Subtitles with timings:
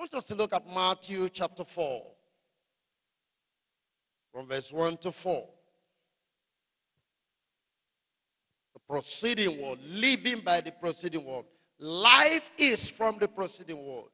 [0.00, 2.02] want us to look at Matthew chapter 4,
[4.32, 5.46] from verse 1 to 4.
[8.72, 11.44] The proceeding word, living by the proceeding word.
[11.78, 14.08] Life is from the proceeding word.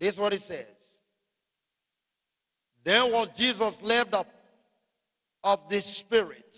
[0.00, 0.98] This is what it says.
[2.82, 4.26] Then was Jesus led up
[5.44, 6.56] of the Spirit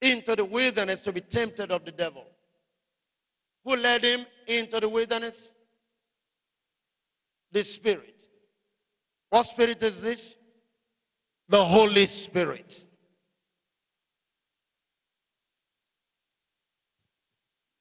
[0.00, 2.29] into the wilderness to be tempted of the devil.
[3.70, 5.54] Who led him into the wilderness?
[7.52, 8.28] The Spirit.
[9.28, 10.36] What Spirit is this?
[11.48, 12.88] The Holy Spirit.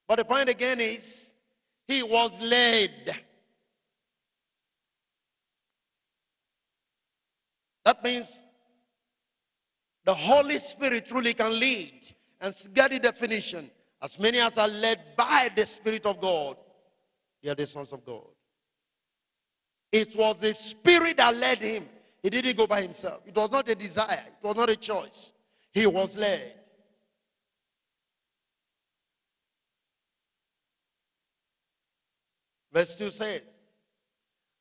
[0.07, 1.33] But the point again is,
[1.87, 3.15] he was led.
[7.83, 8.43] That means
[10.05, 12.05] the Holy Spirit truly can lead.
[12.39, 13.71] And get the definition.
[14.01, 16.57] As many as are led by the Spirit of God,
[17.43, 18.27] they are the sons of God.
[19.91, 21.85] It was the Spirit that led him.
[22.23, 23.21] He didn't go by himself.
[23.25, 25.33] It was not a desire, it was not a choice.
[25.73, 26.55] He was led.
[32.71, 33.61] Verse 2 says,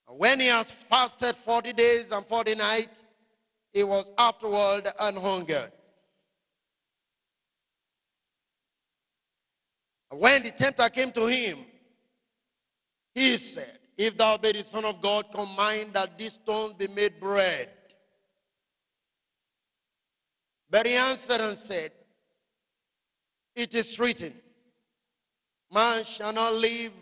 [0.06, 3.02] When he has fasted 40 days and 40 nights,
[3.72, 5.72] he was afterward an hungered.
[10.10, 11.58] When the tempter came to him,
[13.14, 17.20] he said, If thou be the Son of God, command that this stone be made
[17.20, 17.68] bread.
[20.70, 21.92] But he answered and said,
[23.54, 24.32] It is written,
[25.72, 26.92] Man shall not live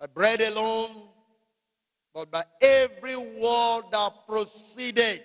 [0.00, 0.90] by bread alone,
[2.14, 5.22] but by every word that proceeded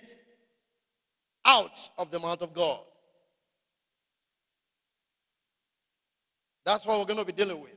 [1.44, 2.80] out of the mouth of God.
[6.64, 7.76] That's what we're going to be dealing with.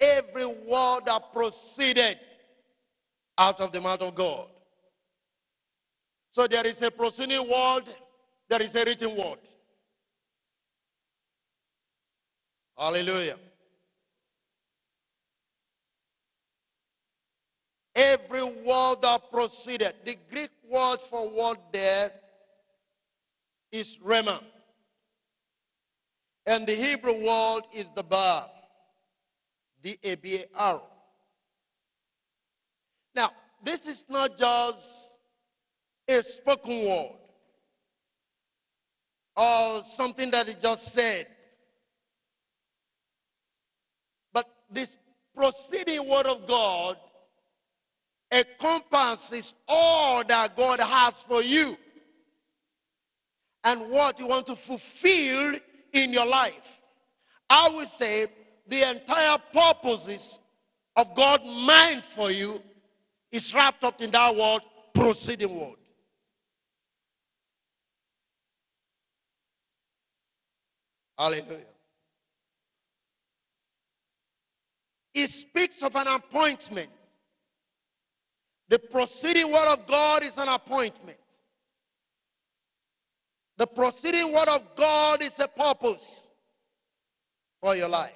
[0.00, 2.18] Every word that proceeded
[3.38, 4.48] out of the mouth of God.
[6.30, 7.84] So there is a proceeding word,
[8.48, 9.38] there is a written word.
[12.78, 13.36] Hallelujah.
[17.94, 19.94] Every word that proceeded.
[20.04, 22.10] The Greek word for word there
[23.72, 24.42] is rhema.
[26.46, 28.48] And the Hebrew word is dabar.
[29.82, 30.82] D A B A R.
[33.14, 33.30] Now,
[33.62, 35.18] this is not just
[36.08, 37.12] a spoken word
[39.36, 41.26] or something that is just said.
[44.32, 44.96] But this
[45.34, 46.96] proceeding word of God
[48.32, 51.76] encompasses all that God has for you
[53.64, 55.54] and what you want to fulfill
[55.96, 56.80] in your life.
[57.48, 58.26] I would say
[58.66, 60.40] the entire purposes
[60.96, 62.62] of God's mind for you
[63.30, 64.60] is wrapped up in that word,
[64.94, 65.76] proceeding word.
[71.18, 71.60] Hallelujah.
[75.14, 76.90] It speaks of an appointment.
[78.68, 81.16] The proceeding word of God is an appointment.
[83.56, 86.30] The proceeding word of God is a purpose
[87.60, 88.12] for your life.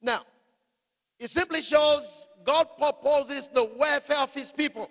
[0.00, 0.22] Now,
[1.18, 4.88] it simply shows God proposes the welfare of his people.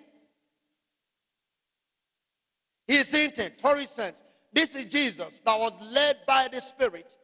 [2.86, 4.22] His intent, for instance,
[4.52, 7.16] this is Jesus that was led by the Spirit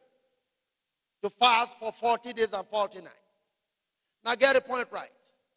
[1.23, 3.15] to fast for 40 days and 40 nights.
[4.23, 5.09] Now, get the point right.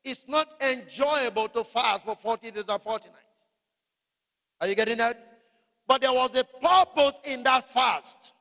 [0.08, 3.46] It's not enjoyable to fast for 40 days and 40 nights.
[4.58, 5.28] Are you getting that?
[5.86, 8.32] But there was a purpose in that fast.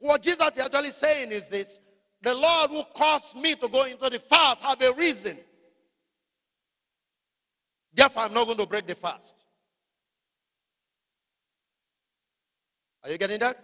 [0.00, 1.78] What Jesus is actually saying is this
[2.22, 5.38] the Lord who caused me to go into the fast have a reason.
[7.94, 9.46] Therefore, I'm not going to break the fast.
[13.04, 13.62] Are you getting that?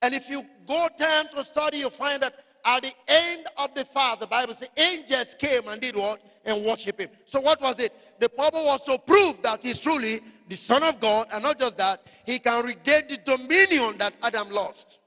[0.00, 2.34] And if you go down to study, you find that
[2.64, 6.20] at the end of the fast, the Bible says angels came and did what?
[6.44, 7.10] And worship him.
[7.24, 7.92] So what was it?
[8.18, 11.78] The purpose was to prove that he's truly the Son of God, and not just
[11.78, 15.00] that, he can regain the dominion that Adam lost.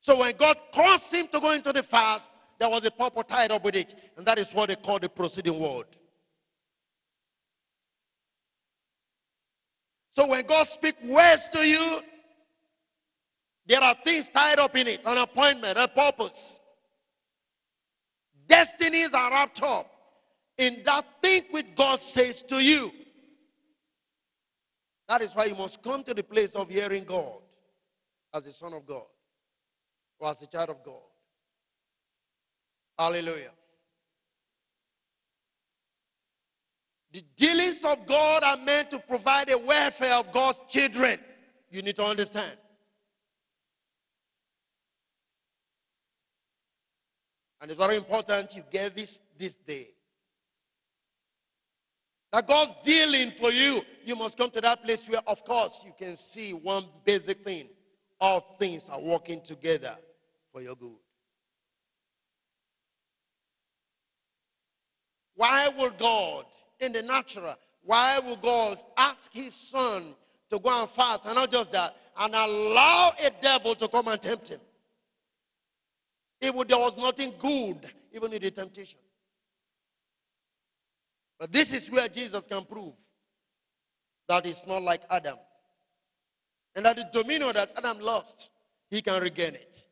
[0.00, 3.52] So when God caused him to go into the fast, there was a purpose tied
[3.52, 5.86] up with it, and that is what they call the proceeding word.
[10.10, 12.00] So when God speaks words to you,
[13.66, 16.60] there are things tied up in it an appointment, a purpose.
[18.46, 19.88] Destinies are wrapped up.
[20.58, 22.92] in that thing which God says to you.
[25.08, 27.38] That is why you must come to the place of hearing God
[28.34, 29.04] as a son of God
[30.18, 31.02] or as a child of God.
[32.98, 33.50] Hallelujah.
[37.12, 41.18] The dealings of God are meant to provide the welfare of God's children.
[41.70, 42.56] You need to understand.
[47.62, 49.88] And it's very important you get this this day.
[52.32, 55.92] That God's dealing for you, you must come to that place where, of course, you
[55.98, 57.68] can see one basic thing.
[58.20, 59.96] All things are working together
[60.50, 60.96] for your good.
[65.34, 66.46] Why will God
[66.82, 67.54] in the natural.
[67.82, 70.14] Why will God ask his son
[70.50, 71.26] to go and fast?
[71.26, 74.60] And not just that, and allow a devil to come and tempt him.
[76.42, 78.98] If there was nothing good, even in the temptation.
[81.38, 82.94] But this is where Jesus can prove
[84.28, 85.36] that it's not like Adam.
[86.74, 88.50] And that the dominion that Adam lost,
[88.90, 89.86] he can regain it.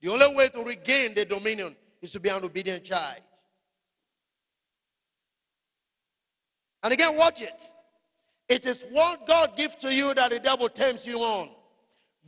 [0.00, 3.22] The only way to regain the dominion is to be an obedient child.
[6.84, 7.64] And again, watch it.
[8.48, 11.50] It is what God gives to you that the devil tempts you on.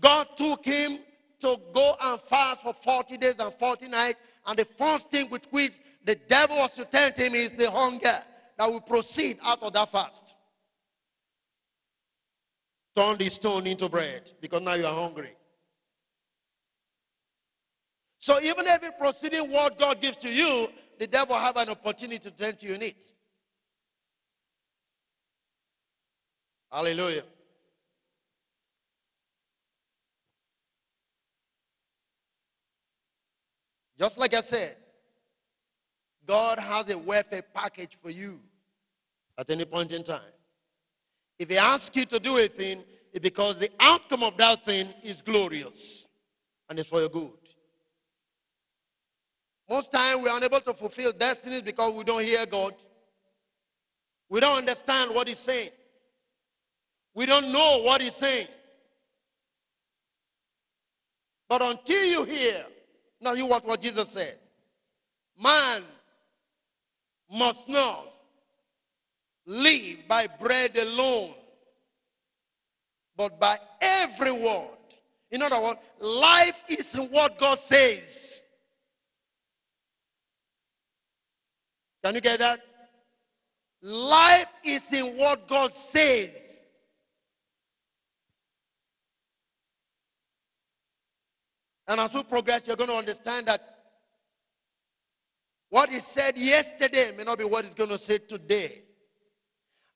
[0.01, 0.99] God took him
[1.41, 4.21] to go and fast for 40 days and 40 nights.
[4.47, 5.75] And the first thing with which
[6.05, 8.19] the devil was to tempt him is the hunger
[8.57, 10.37] that will proceed out of that fast.
[12.97, 15.33] Turn the stone into bread because now you are hungry.
[18.19, 20.69] So even every proceeding word God gives to you,
[20.99, 23.15] the devil have an opportunity to tempt you in it.
[26.73, 27.23] Hallelujah.
[33.99, 34.77] Just like I said,
[36.27, 38.41] God has a welfare package for you
[39.37, 40.21] at any point in time.
[41.39, 44.89] If He asks you to do a thing, it's because the outcome of that thing
[45.03, 46.09] is glorious
[46.69, 47.33] and it's for your good.
[49.69, 52.75] Most time we are unable to fulfill destinies because we don't hear God.
[54.31, 55.71] We don't understand what He's saying.
[57.19, 58.47] We don't know what he's saying.
[61.49, 62.65] But until you hear,
[63.21, 64.37] now you what, what Jesus said.
[65.43, 65.83] Man
[67.31, 68.17] must not
[69.47, 71.35] live by bread alone,
[73.17, 74.69] but by every word.
[75.31, 78.43] In other words, life is in what God says.
[82.03, 82.61] Can you get that?
[83.83, 86.58] Life is in what God says.
[91.89, 93.77] And as we progress, you're going to understand that
[95.71, 98.83] what is said yesterday may not be what is going to say today.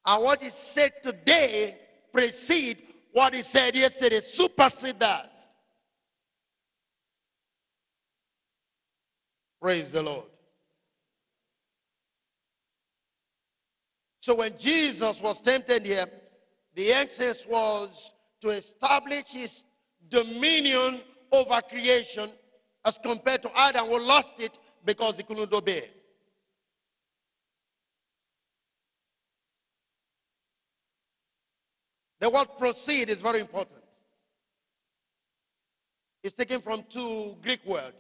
[0.05, 1.79] And what is said today
[2.13, 2.79] precede
[3.13, 5.37] what is said yesterday, supersede that.
[9.61, 10.25] Praise the Lord.
[14.19, 16.07] So when Jesus was tempted here,
[16.75, 19.65] the essence was to establish his
[20.09, 21.03] dominion
[21.33, 22.31] over creation
[22.85, 25.89] as compared to Adam who lost it because he couldn't obey.
[32.21, 33.83] The word proceed is very important.
[36.23, 37.97] It's taken from two Greek words,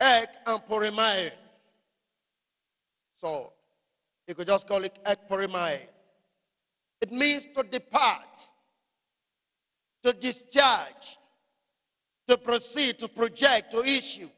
[0.00, 1.32] ek and porimai.
[3.16, 3.52] So
[4.28, 5.80] you could just call it ek porimai.
[7.00, 8.38] It means to depart
[10.04, 11.18] to discharge,
[12.28, 14.28] to proceed, to project, to issue.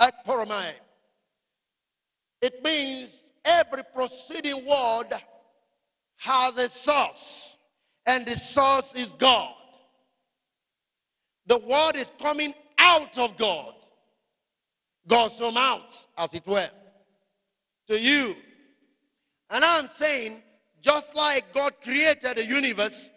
[0.00, 0.72] Akporomai.
[2.40, 5.08] It means every proceeding word
[6.18, 7.58] has a source,
[8.06, 9.54] and the source is God.
[11.46, 13.74] The word is coming out of God.
[15.06, 16.70] God's from out, as it were,
[17.88, 18.36] to you.
[19.48, 20.42] And I'm saying,
[20.82, 23.10] just like God created the universe,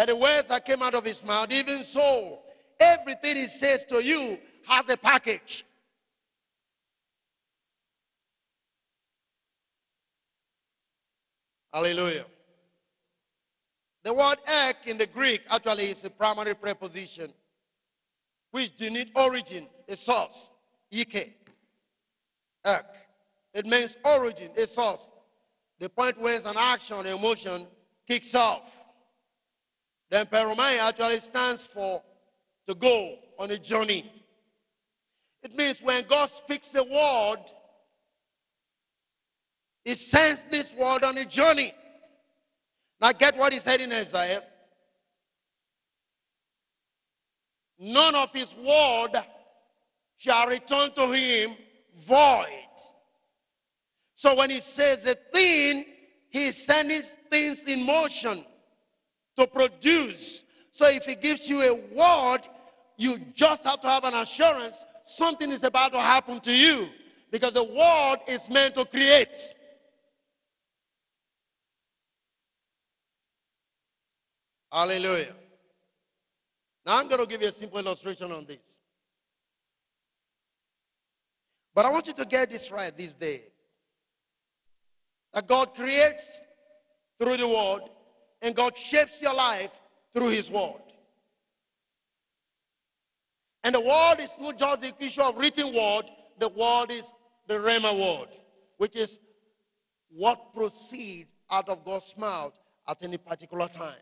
[0.00, 2.38] by the words that came out of his mouth, even so,
[2.80, 5.62] everything he says to you has a package.
[11.70, 12.24] Hallelujah.
[14.02, 17.30] The word ek in the Greek actually is a primary preposition
[18.52, 20.50] which denotes origin, a source.
[20.98, 21.36] Ike.
[22.64, 22.86] Ek.
[23.52, 25.12] It means origin, a source.
[25.78, 27.66] The point where an action, emotion
[28.08, 28.79] kicks off.
[30.10, 32.02] Then peromai actually stands for
[32.66, 34.10] to go on a journey.
[35.42, 37.44] It means when God speaks a word,
[39.84, 41.72] He sends this word on a journey.
[43.00, 44.42] Now, get what he said in Isaiah.
[47.78, 49.12] None of his word
[50.18, 51.56] shall return to him
[51.96, 52.46] void.
[54.14, 55.86] So when he says a thing,
[56.28, 58.44] he sends things in motion
[59.40, 60.44] to produce.
[60.70, 62.40] So if he gives you a word,
[62.96, 66.88] you just have to have an assurance something is about to happen to you
[67.30, 69.36] because the word is meant to create.
[74.72, 75.34] Hallelujah.
[76.86, 78.80] Now I'm going to give you a simple illustration on this.
[81.74, 83.44] But I want you to get this right this day.
[85.32, 86.44] That God creates
[87.18, 87.82] through the word
[88.42, 89.80] and God shapes your life
[90.14, 90.82] through his word.
[93.62, 97.14] And the word is not just the issue of written word, the word is
[97.46, 98.28] the Rhema word,
[98.78, 99.20] which is
[100.08, 103.98] what proceeds out of God's mouth at any particular time.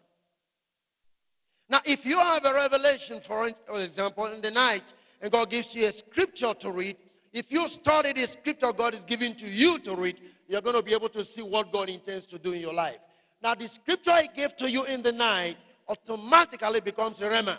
[1.69, 5.87] Now, if you have a revelation, for example, in the night, and God gives you
[5.87, 6.97] a scripture to read,
[7.33, 10.83] if you study the scripture God is giving to you to read, you're going to
[10.83, 12.99] be able to see what God intends to do in your life.
[13.43, 15.57] Now, the scripture He gave to you in the night
[15.89, 17.57] automatically becomes a rhema.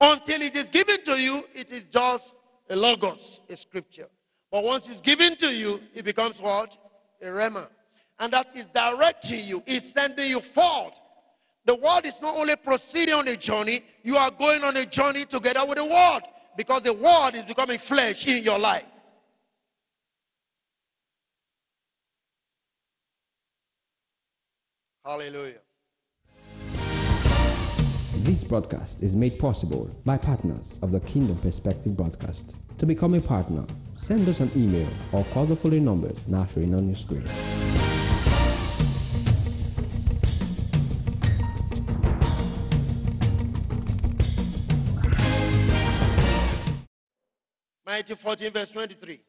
[0.00, 2.36] Until it is given to you, it is just
[2.68, 4.06] a logos, a scripture.
[4.50, 6.76] But once it's given to you, it becomes what?
[7.20, 7.68] A rhema.
[8.18, 10.98] And that is directing you, is sending you forth
[11.70, 15.24] the word is not only proceeding on a journey, you are going on a journey
[15.24, 16.22] together with the word
[16.56, 18.84] because the word is becoming flesh in your life.
[25.04, 25.60] Hallelujah.
[28.16, 32.54] This broadcast is made possible by partners of the Kingdom Perspective broadcast.
[32.76, 33.64] To become a partner,
[33.96, 37.24] send us an email or call the following numbers now showing on your screen.
[47.86, 49.20] Matthew 14, verse 23.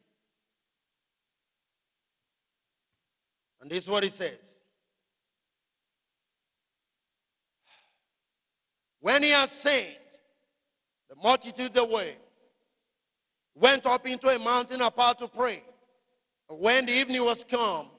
[3.62, 4.61] And this is what it says.
[9.02, 10.20] When he had sent
[11.10, 12.14] the multitude away,
[13.52, 15.60] went up into a mountain apart to pray.
[16.48, 17.90] And when the evening was come,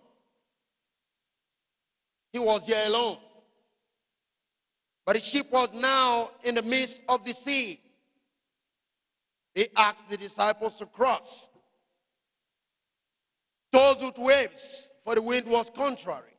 [2.32, 3.18] he was here alone.
[5.06, 7.82] But the ship was now in the midst of the sea
[9.54, 11.50] he asked the disciples to cross.
[13.74, 16.32] Those with waves, for the wind was contrary.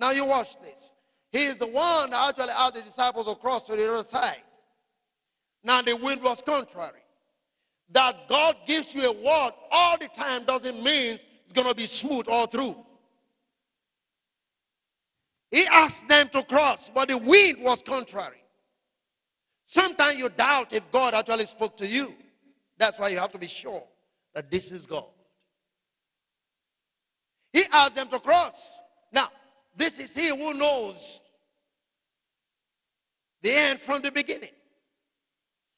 [0.00, 0.94] Now you watch this.
[1.32, 4.42] He is the one that actually asked the disciples across to the other side.
[5.62, 7.00] Now the wind was contrary.
[7.90, 11.86] That God gives you a word all the time doesn't mean it's going to be
[11.86, 12.76] smooth all through.
[15.50, 18.42] He asked them to cross, but the wind was contrary.
[19.64, 22.14] Sometimes you doubt if God actually spoke to you.
[22.76, 23.82] That's why you have to be sure
[24.34, 25.06] that this is God.
[27.52, 28.82] He asked them to cross.
[29.12, 29.30] Now,
[29.78, 31.22] this is He who knows
[33.40, 34.50] the end from the beginning.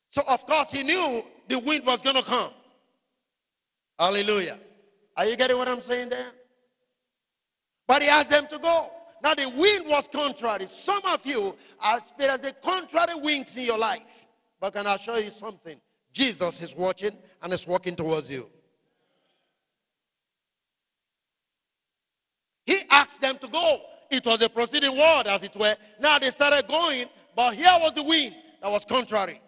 [0.09, 2.53] So, of course, He knew the wind was going to come.
[3.99, 4.59] Hallelujah.
[5.17, 6.33] Are you getting what I'm saying there?
[7.87, 8.91] But He asked them to go.
[9.23, 10.65] Now the wind was contrary.
[10.67, 14.27] Some of you are experiencing contrary winds in your life.
[14.59, 15.79] But can I show you something?
[16.13, 18.49] Jesus is watching and is walking towards you.
[22.65, 23.83] He asked them to go.
[24.11, 25.77] It was a proceeding word, as it were.
[26.01, 29.41] Now they started going, but here was the wind that was contrary.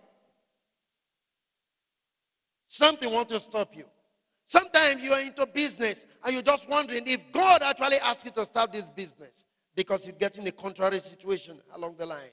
[2.68, 3.84] Something wants to stop you.
[4.46, 8.44] Sometimes you are into business and you're just wondering if God actually asked you to
[8.44, 12.32] start this business because you get in a contrary situation along the line.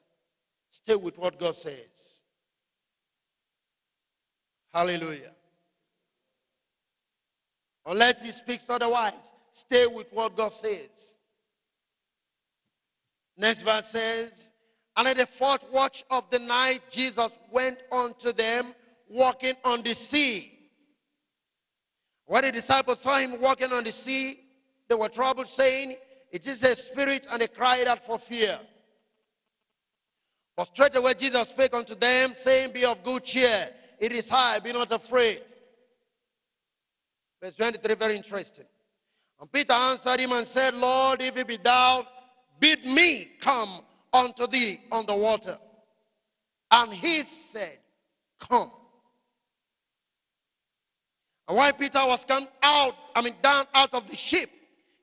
[0.70, 2.22] Stay with what God says.
[4.74, 5.32] Hallelujah.
[7.86, 11.19] Unless He speaks otherwise, stay with what God says.
[13.40, 14.52] Next verse says,
[14.96, 18.76] And at the fourth watch of the night, Jesus went unto them
[19.08, 20.52] walking on the sea.
[22.26, 24.40] When the disciples saw him walking on the sea,
[24.88, 25.96] they were troubled, saying,
[26.32, 28.60] it is a spirit, and they cried out for fear.
[30.56, 33.70] But straightway Jesus spake unto them, saying, Be of good cheer.
[34.00, 35.42] It is I, be not afraid.
[37.42, 38.66] Verse 23, very interesting.
[39.40, 42.06] And Peter answered him and said, Lord, if it be thou,
[42.60, 43.82] bid me come
[44.14, 45.58] unto thee on the water.
[46.72, 47.78] And he said,
[48.40, 48.72] Come.
[51.48, 54.50] And when Peter was come out, I mean down out of the ship,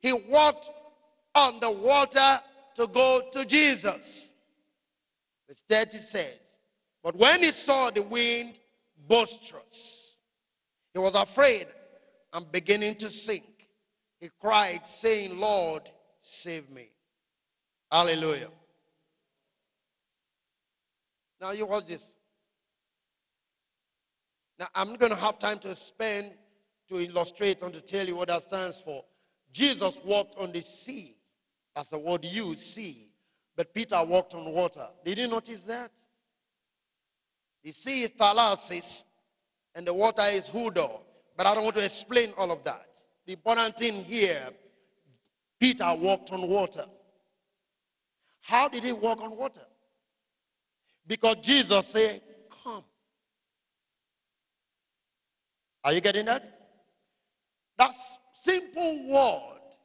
[0.01, 0.69] he walked
[1.35, 2.39] on the water
[2.75, 4.33] to go to Jesus.
[5.47, 6.59] Verse 30 says,
[7.03, 8.53] But when he saw the wind
[9.07, 10.17] boisterous,
[10.93, 11.67] he was afraid
[12.33, 13.67] and beginning to sink.
[14.19, 15.83] He cried, saying, Lord,
[16.19, 16.89] save me.
[17.91, 18.49] Hallelujah.
[21.39, 22.17] Now you watch this.
[24.59, 26.33] Now I'm not going to have time to spend
[26.89, 29.03] to illustrate and to tell you what that stands for.
[29.51, 31.15] Jesus walked on the sea.
[31.75, 33.09] That's the word you see.
[33.55, 34.87] But Peter walked on water.
[35.03, 35.91] Did you notice that?
[37.63, 39.05] The sea is Thalassis
[39.75, 41.01] and the water is Hudo.
[41.35, 42.87] But I don't want to explain all of that.
[43.25, 44.49] The important thing here,
[45.59, 46.85] Peter walked on water.
[48.47, 49.65] How did he walk on water?
[51.05, 52.21] Because Jesus said,
[52.63, 52.81] Come.
[55.83, 56.49] Are you getting that?
[57.77, 57.91] That
[58.31, 59.75] simple word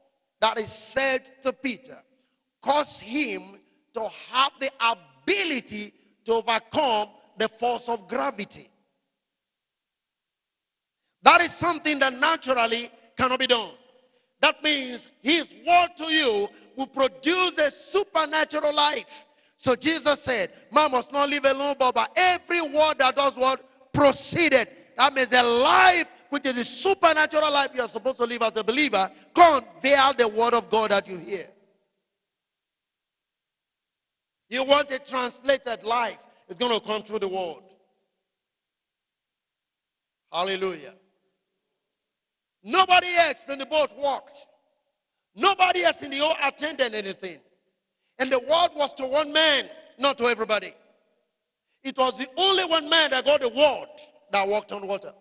[0.40, 1.99] that is said to Peter
[2.62, 3.59] caused him
[3.95, 5.92] to have the ability
[6.25, 8.69] to overcome the force of gravity.
[11.25, 13.73] That is something that naturally cannot be done.
[14.40, 19.26] That means his word to you will produce a supernatural life.
[19.57, 23.93] So Jesus said, Man must not live alone, but by every word that does what
[23.93, 24.69] proceeded.
[24.97, 28.57] That means a life which is a supernatural life you are supposed to live as
[28.57, 29.11] a believer.
[29.35, 31.47] Convey out the word of God that you hear.
[34.49, 37.62] You want a translated life, it's going to come through the word.
[40.33, 40.95] Hallelujah.
[42.62, 44.47] Nobody else in the boat walked.
[45.34, 47.38] Nobody else in the boat attended anything.
[48.18, 49.68] And the word was to one man,
[49.99, 50.75] not to everybody.
[51.82, 53.88] It was the only one man that got the word
[54.30, 55.12] that walked on water.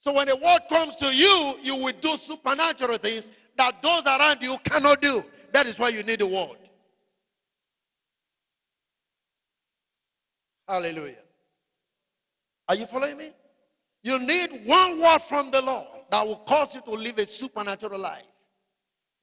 [0.00, 4.42] So when the word comes to you, you will do supernatural things that those around
[4.42, 5.24] you cannot do.
[5.52, 6.56] That is why you need the word.
[10.68, 11.16] Hallelujah.
[12.68, 13.30] Are you following me?
[14.02, 17.98] You need one word from the Lord that will cause you to live a supernatural
[17.98, 18.22] life.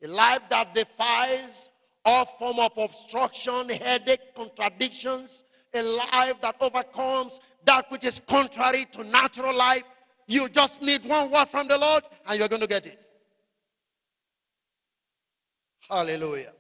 [0.06, 1.72] A life that defies
[2.04, 5.44] all form of obstruction, headache, contradictions.
[5.74, 9.84] A life that overcomes that which is contrary to natural life.
[10.28, 13.04] You just need one word from the Lord and you're going to get it.
[15.90, 16.54] Hallelujah.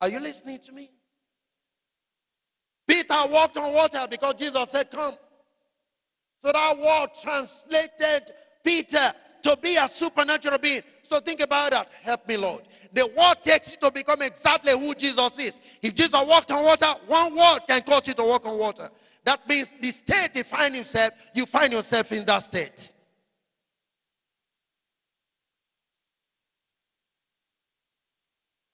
[0.00, 0.90] Are you listening to me?
[2.86, 5.14] Peter walked on water because Jesus said, Come.
[6.40, 8.30] So that word translated
[8.62, 10.82] Peter to be a supernatural being.
[11.12, 11.90] So think about that.
[12.00, 12.62] Help me, Lord.
[12.90, 15.60] The word takes you to become exactly who Jesus is.
[15.82, 18.88] If Jesus walked on water, one word can cause you to walk on water.
[19.22, 22.94] That means the state define himself, you find yourself in that state.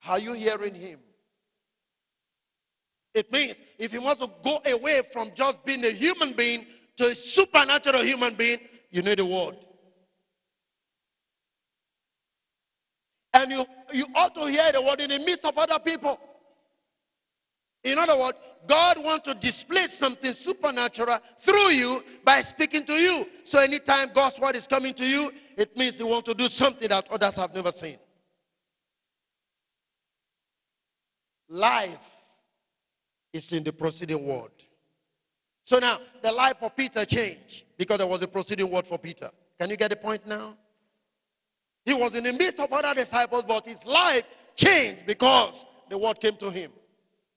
[0.07, 1.01] Are you hearing him?
[3.15, 6.67] It means if he wants to go away from just being a human being
[6.99, 8.61] to a supernatural human being,
[8.93, 9.57] you need a word.
[13.35, 16.19] And you, you ought to hear the word in the midst of other people.
[17.85, 23.27] In other words, God wants to display something supernatural through you by speaking to you.
[23.45, 26.89] So anytime God's word is coming to you, it means He wants to do something
[26.89, 27.97] that others have never seen.
[31.49, 32.11] Life
[33.33, 34.51] is in the proceeding word.
[35.63, 39.31] So now, the life of Peter changed because there was a proceeding word for Peter.
[39.61, 40.57] Can you get the point now?
[41.89, 44.25] He was in the midst of other disciples, but his life
[44.55, 46.71] changed because the word came to him.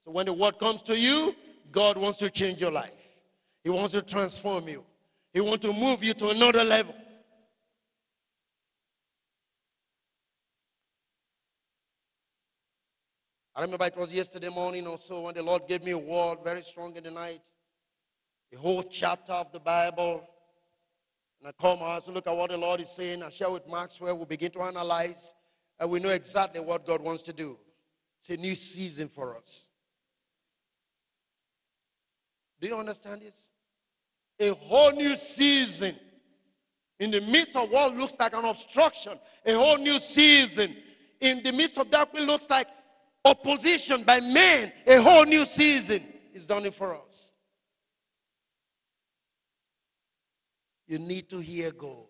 [0.04, 1.34] So when the word comes to you,
[1.70, 3.18] God wants to change your life.
[3.64, 4.84] He wants to transform you.
[5.32, 6.94] He wants to move you to another level.
[13.56, 16.40] I remember it was yesterday morning or so when the Lord gave me a word
[16.44, 17.50] very strong in the night.
[18.52, 20.28] A whole chapter of the Bible.
[21.42, 23.20] And I come say, look at what the Lord is saying.
[23.20, 24.16] I share with Maxwell.
[24.16, 25.34] We begin to analyze.
[25.80, 27.58] And we know exactly what God wants to do.
[28.20, 29.70] It's a new season for us.
[32.60, 33.50] Do you understand this?
[34.38, 35.96] A whole new season.
[37.00, 40.76] In the midst of what looks like an obstruction, a whole new season.
[41.20, 42.68] In the midst of that, which looks like
[43.24, 47.31] opposition by men, a whole new season is done for us.
[50.86, 52.06] You need to hear God.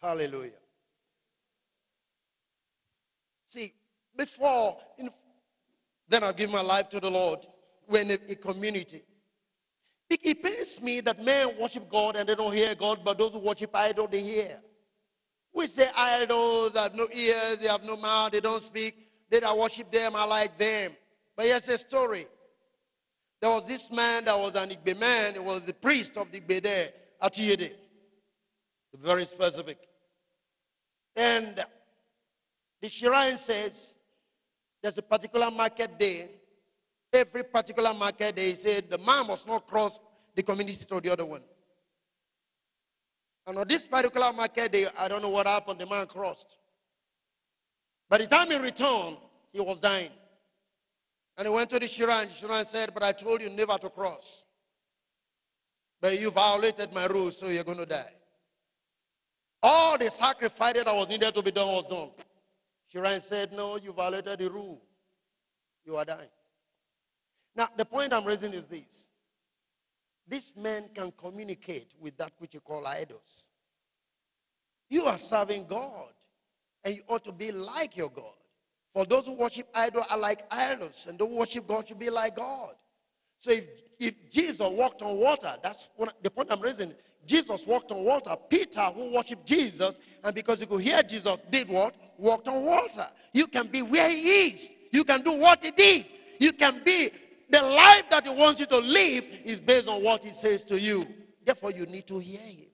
[0.00, 0.52] Hallelujah.
[3.46, 3.74] See,
[4.16, 5.10] before, in,
[6.08, 7.46] then I give my life to the Lord.
[7.88, 9.02] We're in a, a community.
[10.08, 13.38] It pains me that men worship God and they don't hear God, but those who
[13.38, 14.60] worship idol, they hear.
[15.54, 19.08] We say idols have no ears, they have no mouth, they don't speak.
[19.30, 20.92] They that worship them are like them.
[21.36, 22.26] But here's a story.
[23.40, 25.34] There was this man that was an Igbe man.
[25.34, 27.72] He was the priest of the Igbe there at Yede.
[28.94, 29.78] Very specific.
[31.16, 31.64] And
[32.82, 33.96] the shrine says
[34.82, 36.30] there's a particular market day
[37.12, 40.00] every particular market, they said the man must not cross
[40.34, 41.42] the community to the other one.
[43.46, 46.58] And on this particular market day, I don't know what happened, the man crossed.
[48.08, 49.16] By the time he returned,
[49.52, 50.10] he was dying.
[51.40, 52.28] And he went to the shrine.
[52.28, 54.44] The shrine said, But I told you never to cross.
[55.98, 58.12] But you violated my rules, so you're going to die.
[59.62, 62.10] All the sacrifice that was needed to be done was done.
[62.92, 64.82] Shrine said, No, you violated the rule.
[65.86, 66.28] You are dying.
[67.56, 69.10] Now, the point I'm raising is this
[70.28, 73.50] this man can communicate with that which you call idols.
[74.90, 76.12] You are serving God,
[76.84, 78.39] and you ought to be like your God.
[78.92, 82.10] For those who worship idols are like idols, and those who worship God should be
[82.10, 82.74] like God.
[83.38, 85.88] So if, if Jesus walked on water, that's
[86.22, 86.94] the point I'm raising.
[87.26, 88.34] Jesus walked on water.
[88.48, 91.96] Peter, who worshiped Jesus, and because he could hear Jesus, did what?
[92.18, 93.06] Walked on water.
[93.32, 94.74] You can be where he is.
[94.92, 96.06] You can do what he did.
[96.40, 97.10] You can be
[97.50, 100.80] the life that He wants you to live is based on what He says to
[100.80, 101.06] you.
[101.44, 102.69] Therefore, you need to hear Him.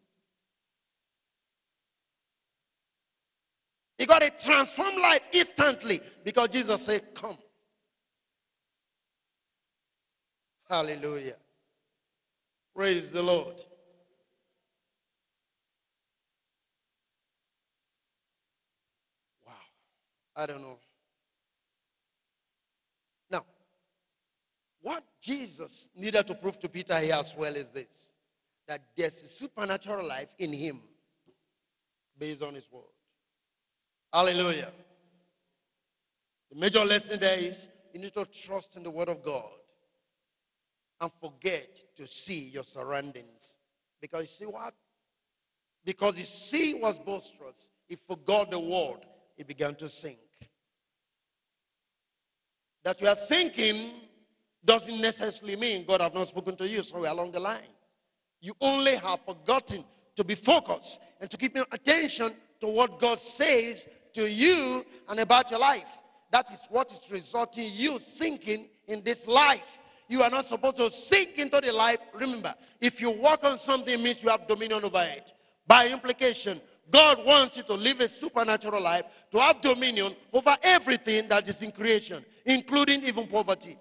[3.98, 7.38] He got a transformed life instantly because Jesus said, Come.
[10.68, 11.36] Hallelujah.
[12.74, 13.54] Praise the Lord.
[19.46, 19.52] Wow.
[20.34, 20.78] I don't know.
[23.30, 23.44] Now,
[24.82, 28.12] what Jesus needed to prove to Peter here as well is this
[28.68, 30.80] that there's a supernatural life in him
[32.18, 32.82] based on his word.
[34.16, 34.70] Hallelujah.
[36.50, 39.44] The major lesson there is you need to trust in the word of God
[41.02, 43.58] and forget to see your surroundings.
[44.00, 44.72] Because you see what?
[45.84, 49.00] Because his sea was boisterous, he forgot the word,
[49.36, 50.16] he began to sink.
[52.84, 53.90] That you are sinking
[54.64, 57.68] doesn't necessarily mean God have not spoken to you somewhere along the line.
[58.40, 63.18] You only have forgotten to be focused and to keep your attention to what God
[63.18, 65.98] says to you and about your life.
[66.32, 69.78] That is what is resulting you sinking in this life.
[70.08, 71.98] You are not supposed to sink into the life.
[72.14, 75.32] Remember, if you work on something, means you have dominion over it.
[75.66, 81.28] By implication, God wants you to live a supernatural life, to have dominion over everything
[81.28, 83.76] that is in creation, including even poverty.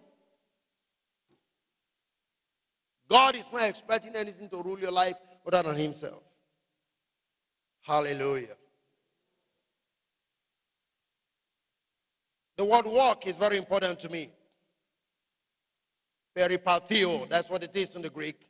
[3.08, 6.24] God is not expecting anything to rule your life other than Himself.
[7.84, 8.56] Hallelujah.
[12.58, 14.30] The word walk is very important to me.
[16.38, 18.48] Peripatheo, that's what it is in the Greek.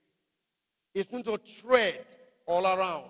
[0.94, 2.06] It's meant to tread
[2.46, 3.10] all around,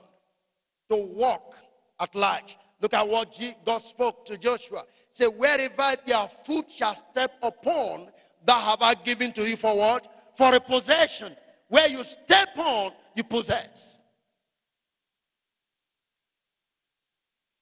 [0.90, 1.56] to walk
[2.00, 2.58] at large.
[2.82, 4.84] Look at what God spoke to Joshua.
[5.12, 8.10] Say, wherever their foot shall step upon,
[8.46, 10.08] that have I given to you for what?
[10.36, 11.36] for a possession.
[11.68, 14.04] Where you step on, you possess.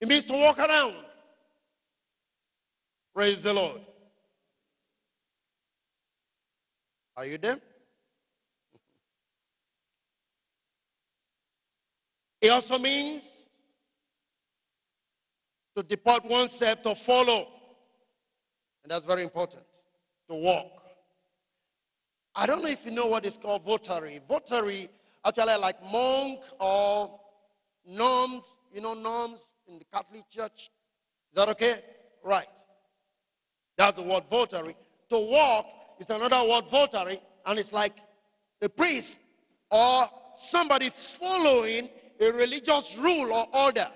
[0.01, 0.95] It means to walk around.
[3.13, 3.81] Praise the Lord.
[7.15, 7.59] Are you there?
[12.41, 13.49] It also means
[15.75, 17.47] to depart one step to follow.
[18.83, 19.63] And that's very important.
[20.29, 20.83] To walk.
[22.35, 24.19] I don't know if you know what is called votary.
[24.27, 24.89] Votary,
[25.23, 27.19] actually, like monk or
[27.85, 30.71] norms, you know, norms in the Catholic Church.
[31.31, 31.75] Is that okay?
[32.23, 32.47] Right.
[33.77, 34.75] That's the word votary.
[35.09, 35.67] To walk
[35.99, 37.93] is another word votary, and it's like
[38.61, 39.21] a priest
[39.69, 43.87] or somebody following a religious rule or order.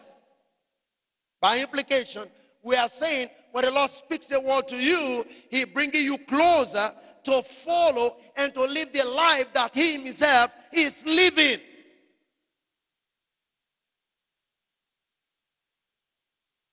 [1.39, 2.23] By implication,
[2.63, 6.91] we are saying when the Lord speaks a word to you, He bringing you closer
[7.27, 11.59] to follow and to live the life that he himself is living.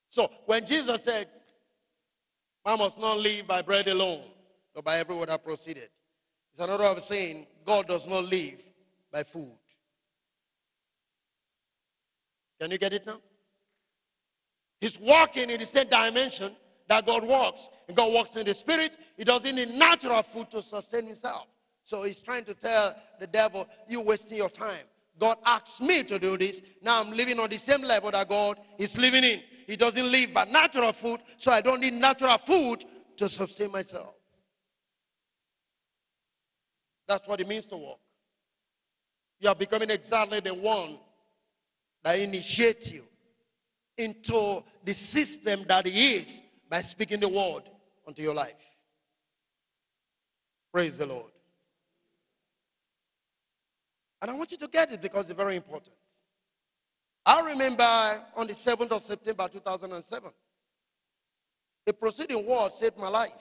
[0.09, 1.27] So when Jesus said,
[2.65, 4.23] Man must not live by bread alone,
[4.75, 5.91] but by every word that proceeded,
[6.51, 8.65] it's another way of saying God does not live
[9.13, 9.57] by food.
[12.61, 13.21] Can you get it now?
[14.81, 16.53] He's walking in the same dimension
[16.89, 17.69] that God walks.
[17.89, 18.97] And God walks in the spirit.
[19.17, 21.47] He doesn't need natural food to sustain himself.
[21.83, 24.85] So he's trying to tell the devil, you're wasting your time.
[25.19, 26.63] God asked me to do this.
[26.83, 29.43] Now I'm living on the same level that God is living in.
[29.67, 32.85] He doesn't live by natural food, so I don't need natural food
[33.17, 34.15] to sustain myself.
[37.07, 38.01] That's what it means to walk.
[39.41, 40.99] You are becoming exactly the one
[42.03, 43.05] that initiates you
[43.97, 47.63] into the system that He is by speaking the word
[48.07, 48.75] unto your life.
[50.73, 51.31] Praise the Lord.
[54.21, 55.95] And I want you to get it because it's very important.
[57.27, 57.85] I remember
[58.37, 60.31] on the 7th of September 2007,
[61.87, 63.33] a proceeding word saved my life.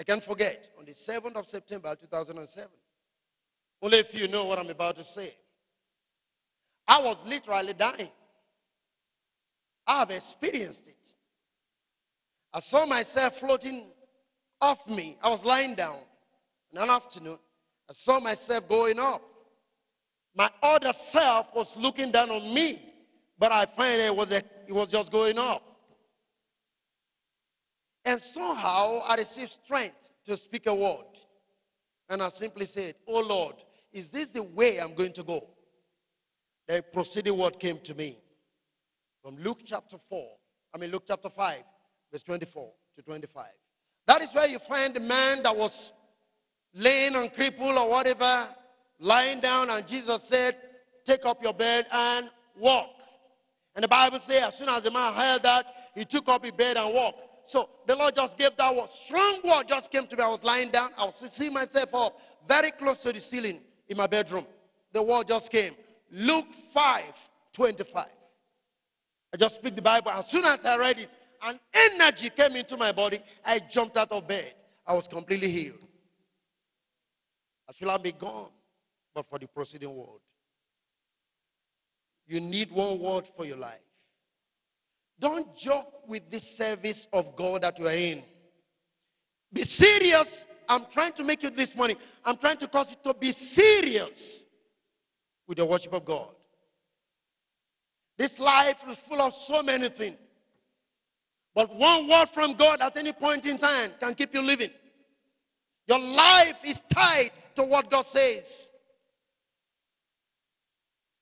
[0.00, 2.70] I can't forget, on the 7th of September 2007.
[3.82, 5.34] Only if you know what I'm about to say.
[6.86, 8.10] I was literally dying.
[9.86, 11.14] I have experienced it.
[12.52, 13.90] I saw myself floating
[14.60, 15.16] off me.
[15.22, 15.98] I was lying down
[16.72, 17.38] in an afternoon.
[17.88, 19.22] I saw myself going up.
[20.38, 22.80] My other self was looking down on me,
[23.40, 24.36] but I find it was, a,
[24.68, 25.64] it was just going up.
[28.04, 31.06] And somehow I received strength to speak a word.
[32.08, 33.56] And I simply said, Oh Lord,
[33.92, 35.44] is this the way I'm going to go?
[36.68, 38.16] The proceeding word came to me
[39.24, 40.28] from Luke chapter 4,
[40.72, 41.62] I mean, Luke chapter 5,
[42.12, 43.44] verse 24 to 25.
[44.06, 45.92] That is where you find the man that was
[46.74, 48.46] laying on cripple or whatever,
[49.00, 50.56] lying down, and Jesus said,
[51.04, 52.90] Take up your bed and walk.
[53.74, 56.52] And the Bible says, as soon as the man heard that, he took up his
[56.52, 57.22] bed and walked.
[57.48, 58.88] So the Lord just gave that word.
[58.88, 60.22] Strong word just came to me.
[60.22, 60.90] I was lying down.
[60.98, 64.46] I was seeing myself up very close to the ceiling in my bedroom.
[64.92, 65.74] The word just came.
[66.10, 68.04] Luke 5 25.
[69.32, 70.10] I just speak the Bible.
[70.10, 73.20] As soon as I read it, an energy came into my body.
[73.46, 74.54] I jumped out of bed.
[74.86, 75.78] I was completely healed.
[77.68, 78.48] I should have been gone,
[79.18, 80.20] but for the preceding word.
[82.28, 83.80] You need one word for your life.
[85.18, 88.22] Don't joke with this service of God that you are in.
[89.52, 90.46] Be serious.
[90.68, 91.96] I'm trying to make you this morning.
[92.24, 94.44] I'm trying to cause you to be serious
[95.48, 96.30] with the worship of God.
[98.16, 100.16] This life is full of so many things.
[101.56, 104.70] But one word from God at any point in time can keep you living.
[105.88, 108.70] Your life is tied to what God says.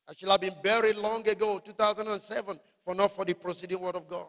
[0.08, 4.08] I should have been buried long ago, 2007, for not for the proceeding word of
[4.08, 4.28] God.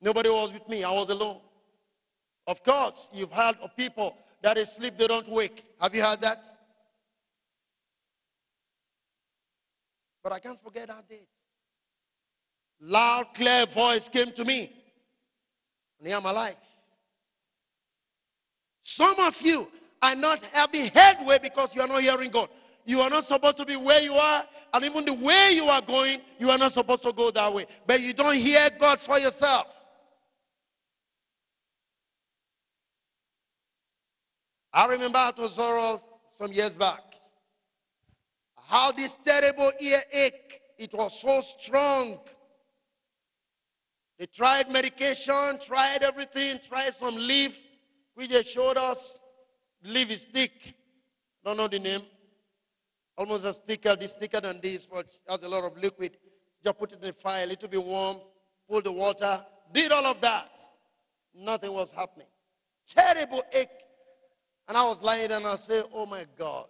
[0.00, 1.40] Nobody was with me, I was alone.
[2.46, 5.64] Of course, you've heard of people that they sleep, they don't wake.
[5.80, 6.46] Have you heard that?
[10.22, 11.28] But I can't forget that date.
[12.80, 14.72] Loud, clear voice came to me.
[15.98, 16.56] And here I'm alive.
[18.80, 19.68] Some of you
[20.00, 22.48] are not having headway because you are not hearing God.
[22.88, 25.82] You are not supposed to be where you are, and even the way you are
[25.82, 27.66] going, you are not supposed to go that way.
[27.86, 29.84] But you don't hear God for yourself.
[34.72, 37.02] I remember at Ozoro some years back
[38.68, 42.16] how this terrible earache, it was so strong.
[44.18, 47.62] They tried medication, tried everything, tried some leaf,
[48.14, 49.18] which they showed us.
[49.82, 50.74] The leaf is thick.
[51.44, 52.00] Don't know the name
[53.18, 56.16] almost as thicker, this thicker than this, but has a lot of liquid.
[56.64, 58.18] Just put it in the fire, a little bit warm,
[58.68, 60.56] pull the water, did all of that.
[61.34, 62.28] Nothing was happening.
[62.88, 63.68] Terrible ache.
[64.68, 66.66] And I was lying there and I said, Oh my God.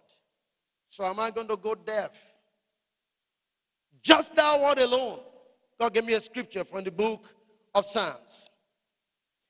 [0.87, 2.39] So am I going to go deaf?
[4.01, 5.19] Just that word alone.
[5.79, 7.25] God gave me a scripture from the book
[7.75, 8.49] of Psalms.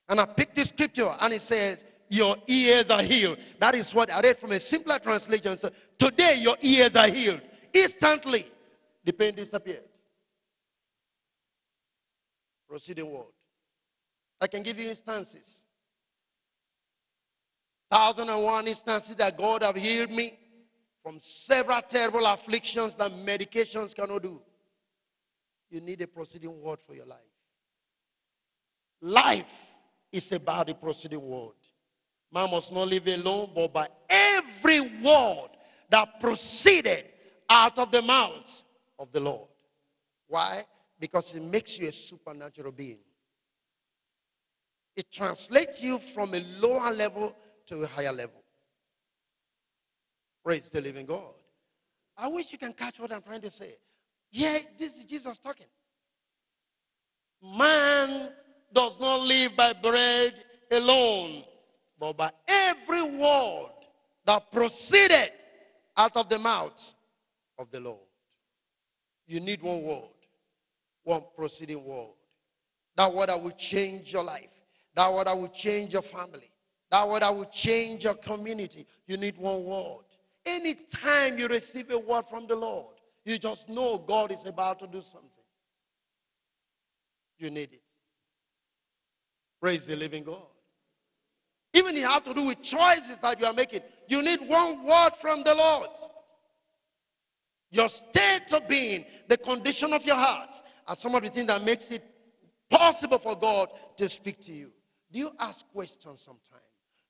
[0.09, 3.37] And I picked this scripture and it says, Your ears are healed.
[3.59, 5.55] That is what I read from a simpler translation.
[5.55, 7.41] So Today, your ears are healed.
[7.73, 8.49] Instantly,
[9.03, 9.83] the pain disappeared.
[12.67, 13.25] Proceeding word.
[14.39, 15.65] I can give you instances.
[17.91, 20.37] Thousand and one instances that God have healed me
[21.03, 24.41] from several terrible afflictions that medications cannot do.
[25.69, 27.19] You need a proceeding word for your life.
[29.01, 29.75] Life
[30.11, 31.53] is about the proceeding word.
[32.31, 35.49] Man must not live alone, but by every word
[35.89, 37.05] that proceeded
[37.49, 38.63] out of the mouth
[38.97, 39.47] of the Lord.
[40.27, 40.63] Why?
[40.99, 42.99] Because it makes you a supernatural being.
[44.95, 47.35] It translates you from a lower level
[47.67, 48.43] to a higher level.
[50.43, 51.33] Praise the living God.
[52.17, 53.75] I wish you can catch what I'm trying to say.
[54.31, 55.67] Yeah, this is Jesus talking.
[57.41, 58.31] Man
[58.73, 61.43] does not live by bread alone,
[61.97, 63.71] but by every word
[64.25, 65.31] that proceeded
[65.99, 66.93] out of the mouth
[67.57, 67.99] of the Lord.
[69.27, 70.15] You need one word,
[71.03, 72.13] one proceeding word.
[72.95, 74.61] That word that will change your life,
[74.95, 76.51] that word that will change your family,
[76.89, 78.87] that word that will change your community.
[79.07, 80.05] You need one word.
[80.45, 84.87] Anytime you receive a word from the Lord, you just know God is about to
[84.87, 85.29] do something.
[87.37, 87.81] You need it.
[89.61, 90.47] Praise the living God.
[91.73, 93.81] Even it have to do with choices that you are making.
[94.09, 95.89] You need one word from the Lord.
[97.71, 100.55] Your state of being, the condition of your heart,
[100.87, 102.03] are some of the things that makes it
[102.69, 104.71] possible for God to speak to you.
[105.11, 106.63] Do you ask questions sometimes?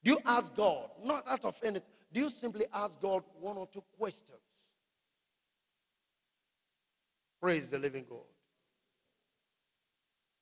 [0.03, 3.67] Do you ask God, not out of anything, do you simply ask God one or
[3.67, 4.39] two questions?
[7.41, 8.19] Praise the living God.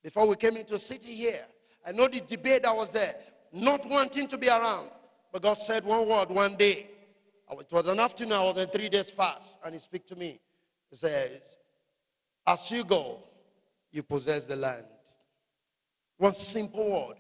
[0.04, 1.46] Before we came into city here,
[1.86, 3.16] I know the debate that was there,
[3.54, 4.90] not wanting to be around.
[5.38, 6.88] But God said one word one day.
[7.52, 10.40] It was an afternoon, I was in three days fast, and He speak to me.
[10.90, 11.60] He says,
[12.48, 13.20] As you go,
[13.92, 14.88] you possess the land.
[16.18, 17.18] One simple word.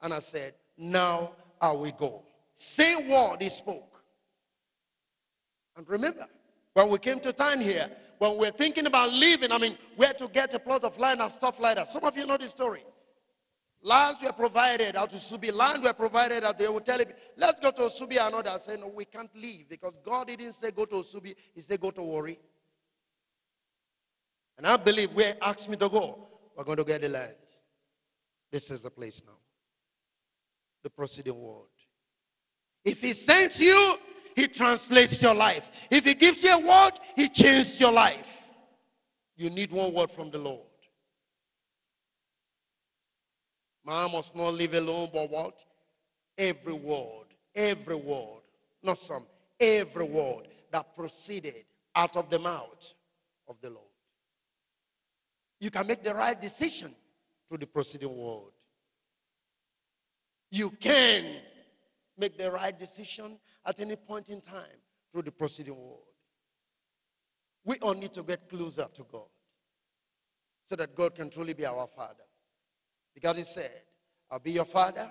[0.00, 2.22] And I said, Now I will go.
[2.54, 4.02] Same word He spoke.
[5.76, 6.24] And remember,
[6.72, 10.26] when we came to town here, when we're thinking about leaving, I mean, where to
[10.28, 11.88] get a plot of land and stuff like that.
[11.88, 12.82] Some of you know the story.
[13.82, 15.52] Lands were provided out to Subi.
[15.52, 16.58] Land were provided out.
[16.58, 18.18] They will tell him, let's go to Subi.
[18.20, 21.34] And others say, no, we can't leave because God didn't say go to Subi.
[21.54, 22.38] He said go to Warri.
[24.56, 27.34] And I believe where he asked me to go, we're going to get the land.
[28.50, 29.38] This is the place now.
[30.82, 31.68] The proceeding word.
[32.84, 33.96] If he sends you,
[34.34, 35.70] he translates your life.
[35.90, 38.50] If he gives you a word, he changes your life.
[39.36, 40.67] You need one word from the Lord.
[43.88, 45.64] Man must not live alone, but what?
[46.36, 47.24] Every word,
[47.54, 48.42] every word,
[48.82, 49.24] not some,
[49.58, 51.64] every word that proceeded
[51.96, 52.92] out of the mouth
[53.48, 53.86] of the Lord.
[55.58, 56.94] You can make the right decision
[57.48, 58.52] through the proceeding word.
[60.50, 61.36] You can
[62.18, 66.04] make the right decision at any point in time through the proceeding word.
[67.64, 69.30] We all need to get closer to God
[70.66, 72.24] so that God can truly be our Father.
[73.20, 73.72] Because he said,
[74.30, 75.10] I'll be your father,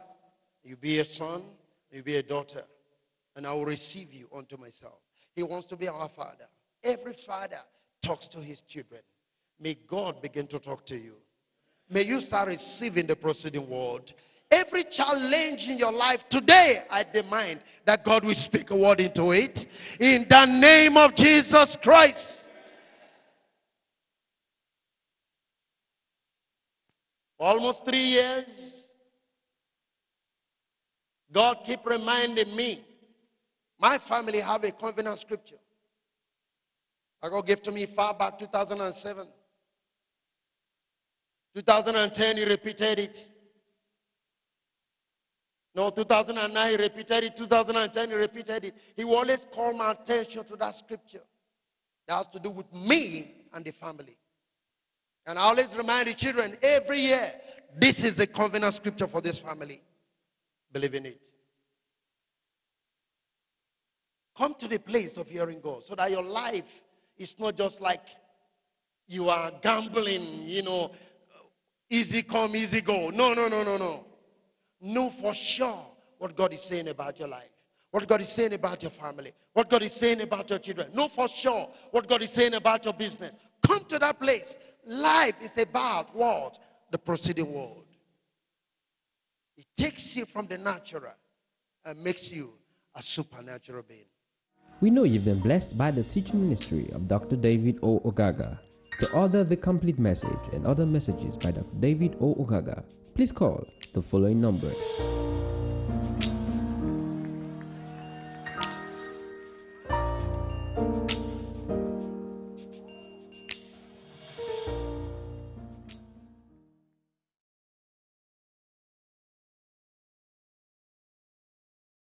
[0.63, 1.43] you'll be a son,
[1.91, 2.63] you'll be a daughter,
[3.36, 5.00] and I will receive you unto myself.
[5.36, 6.48] He wants to be our father.
[6.86, 7.60] Every father
[8.02, 9.02] talks to his children.
[9.60, 11.15] May God begin to talk to you.
[11.89, 14.13] May you start receiving the proceeding word.
[14.50, 19.34] Every challenge in your life today, I demand that God will speak a word into
[19.34, 19.65] it.
[20.00, 22.46] In the name of Jesus Christ.
[27.39, 28.95] Almost three years,
[31.32, 32.84] God keep reminding me.
[33.80, 35.58] My family have a covenant scripture.
[37.21, 39.28] I God gave to me far back 2007.
[41.56, 43.30] 2010, he repeated it.
[45.73, 47.38] No, 2009, he repeated it.
[47.38, 48.76] 2010, he repeated it.
[48.95, 51.21] He always called my attention to that scripture.
[52.08, 54.17] That has to do with me and the family.
[55.28, 57.34] And I always remind the children every year
[57.76, 59.82] this is the covenant scripture for this family.
[60.72, 61.28] Believe in it.
[64.36, 66.82] Come to the place of hearing God so that your life
[67.18, 68.08] is not just like
[69.08, 70.92] you are gambling, you know,
[71.90, 73.10] easy come, easy go.
[73.10, 74.06] No, no, no, no, no.
[74.82, 75.86] Know for sure
[76.20, 77.50] what God is saying about your life,
[77.92, 80.90] what God is saying about your family, what God is saying about your children.
[80.94, 83.36] Know for sure what God is saying about your business.
[83.66, 84.58] Come to that place.
[84.88, 86.58] Life is about what?
[86.91, 87.83] The proceeding world.
[89.58, 91.12] It takes you from the natural
[91.83, 92.54] and makes you
[92.96, 94.06] a supernatural being.
[94.79, 97.35] We know you've been blessed by the teaching ministry of Dr.
[97.35, 98.00] David O.
[98.00, 98.60] Ogaga.
[99.00, 101.75] To order the complete message and other messages by Dr.
[101.79, 102.35] David O.
[102.35, 104.77] Ogaga, please call the following numbers